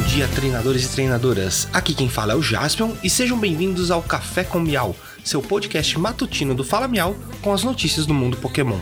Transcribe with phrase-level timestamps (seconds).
[0.00, 1.68] dia, treinadores e treinadoras.
[1.72, 5.98] Aqui quem fala é o Jaspion e sejam bem-vindos ao Café com Miau, seu podcast
[5.98, 8.78] matutino do Fala Miau com as notícias do mundo Pokémon.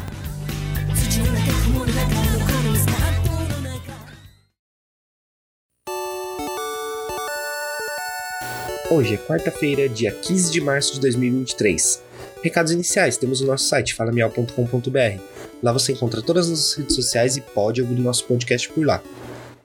[8.91, 12.03] Hoje é quarta-feira, dia 15 de março de 2023.
[12.43, 15.21] Recados iniciais: temos o nosso site falamial.com.br.
[15.63, 18.85] Lá você encontra todas as nossas redes sociais e pode ouvir o nosso podcast por
[18.85, 19.01] lá.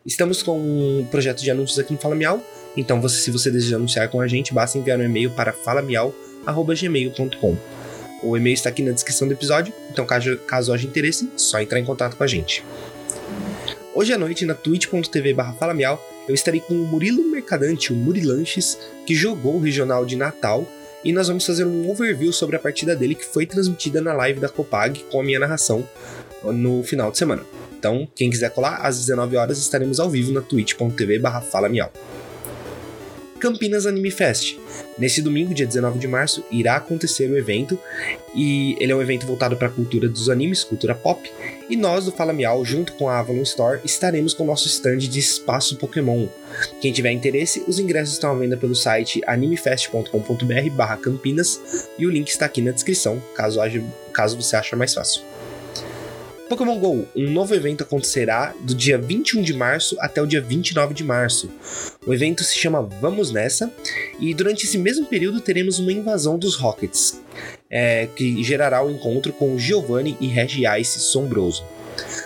[0.06, 2.40] Estamos com um projeto de anúncios aqui no Fala Miau,
[2.78, 7.58] então você, se você deseja anunciar com a gente, basta enviar um e-mail para falamiau.gmail.com.
[8.22, 11.80] O e-mail está aqui na descrição do episódio, então caso, caso haja interesse, só entrar
[11.80, 12.64] em contato com a gente.
[13.96, 15.58] Hoje à noite, na twitch.tv barra
[16.28, 20.72] eu estarei com o Murilo Mercadante, o Murilanches, que jogou o regional de Natal,
[21.04, 24.40] e nós vamos fazer um overview sobre a partida dele que foi transmitida na live
[24.40, 25.84] da Copag com a minha narração
[26.44, 27.42] no final de semana.
[27.86, 31.46] Então, quem quiser colar, às 19 horas estaremos ao vivo na twitch.tv barra
[33.40, 34.58] Campinas Anime Fest.
[34.98, 37.78] Nesse domingo, dia 19 de março, irá acontecer o evento
[38.34, 41.32] e ele é um evento voltado para a cultura dos animes, cultura pop,
[41.70, 44.98] e nós do Fala Miau, junto com a Avalon Store, estaremos com o nosso stand
[44.98, 46.26] de espaço Pokémon.
[46.82, 52.48] Quem tiver interesse, os ingressos estão à venda pelo site animefest.com.br/campinas e o link está
[52.48, 55.35] aqui na descrição, caso, haja, caso você ache mais fácil.
[56.48, 60.94] Pokémon GO, um novo evento acontecerá do dia 21 de março até o dia 29
[60.94, 61.50] de março.
[62.06, 63.72] O evento se chama Vamos Nessa,
[64.20, 67.20] e durante esse mesmo período teremos uma invasão dos Rockets,
[67.70, 71.64] é, que gerará o um encontro com Giovanni e Regice Sombroso.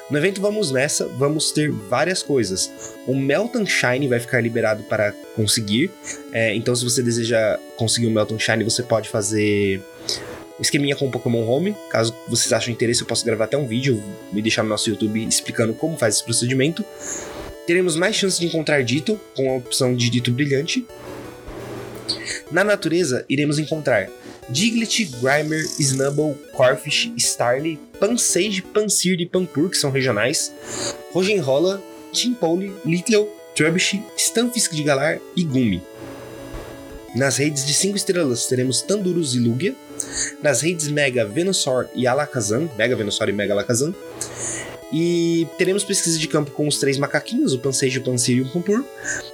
[0.10, 2.70] No evento Vamos Nessa, vamos ter várias coisas.
[3.08, 5.90] O Melton Shine vai ficar liberado para conseguir,
[6.34, 9.82] é, então se você deseja conseguir o Melton Shine, você pode fazer
[10.60, 11.76] esqueminha com o Pokémon Home.
[11.90, 15.26] Caso vocês achem interesse, eu posso gravar até um vídeo e deixar no nosso YouTube
[15.26, 16.84] explicando como faz esse procedimento.
[17.66, 20.86] Teremos mais chances de encontrar Dito, com a opção de Dito Brilhante.
[22.52, 24.10] Na natureza, iremos encontrar
[24.50, 30.52] Diglett, Grimer, Snubble, Corfish, Starly, Pansage, Pansir e Pampur, que são regionais,
[31.12, 31.82] Rogenrola,
[32.12, 35.82] Chimpole, Little, Trubbish, Stunfisk de Galar e Gumi.
[37.16, 39.76] Nas redes de 5 estrelas teremos Tandurus e Lugia.
[40.42, 43.94] Nas redes Mega, Venusaur e Alakazam, Mega Venusaur e Mega Alakazam.
[44.92, 48.50] E teremos pesquisa de campo com os três macaquinhos, o Pansejo, o Pansir e o
[48.50, 48.84] Pampur.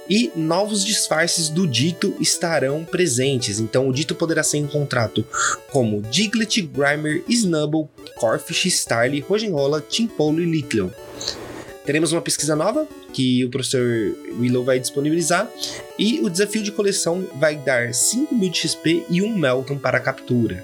[0.08, 3.58] E novos disfarces do Dito estarão presentes.
[3.58, 5.24] Então o Dito poderá ser encontrado
[5.70, 10.92] como Diglett, Grimer, Snubble, Corfish, Starly, Rogenrola, Timpolo e Little.
[11.86, 12.86] Teremos uma pesquisa nova
[13.16, 15.50] que o professor Willow vai disponibilizar
[15.98, 19.98] e o desafio de coleção vai dar 5 mil de XP e um Melton para
[19.98, 20.62] captura.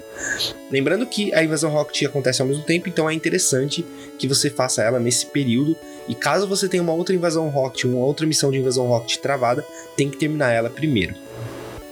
[0.69, 3.83] Lembrando que a invasão Rocket acontece ao mesmo tempo, então é interessante
[4.19, 5.75] que você faça ela nesse período.
[6.07, 9.65] E caso você tenha uma outra invasão Rocket, uma outra missão de invasão Rocket travada,
[9.97, 11.15] tem que terminar ela primeiro.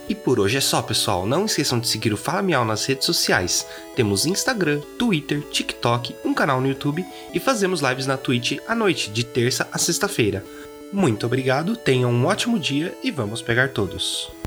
[0.08, 1.26] E por hoje é só, pessoal.
[1.26, 3.66] Não esqueçam de seguir o Fala Miau nas redes sociais.
[3.94, 9.10] Temos Instagram, Twitter, TikTok, um canal no YouTube e fazemos lives na Twitch à noite,
[9.10, 10.44] de terça a sexta-feira.
[10.92, 14.41] Muito obrigado, tenham um ótimo dia e vamos pegar todos.